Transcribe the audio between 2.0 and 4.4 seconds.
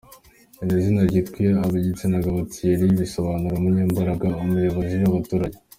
gabo, Thierry bisobanura “umunyembaraga,